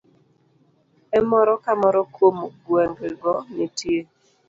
E 1.17 1.19
moro 1.29 1.53
ka 1.63 1.73
moro 1.81 1.99
kuom 2.13 2.37
gwenge 2.65 3.07
go, 3.21 3.33
nitie 3.55 4.01